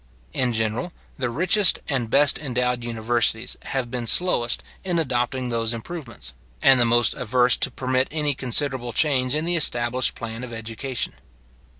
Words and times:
In 0.33 0.51
general, 0.51 0.93
the 1.19 1.29
richest 1.29 1.77
and 1.87 2.09
best 2.09 2.39
endowed 2.39 2.83
universities 2.83 3.55
have 3.65 3.91
been 3.91 4.07
slowest 4.07 4.63
in 4.83 4.97
adopting 4.97 5.49
those 5.49 5.75
improvements, 5.75 6.33
and 6.63 6.79
the 6.79 6.85
most 6.85 7.13
averse 7.13 7.55
to 7.57 7.69
permit 7.69 8.07
any 8.09 8.33
considerable 8.33 8.93
change 8.93 9.35
in 9.35 9.45
the 9.45 9.55
established 9.55 10.15
plan 10.15 10.43
of 10.43 10.51
education. 10.51 11.13